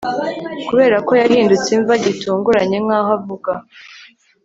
Kuberako 0.67 1.11
yahindutse 1.21 1.69
imva 1.77 1.93
gitunguranye 2.05 2.77
nkaho 2.85 3.09
avuga 3.17 3.51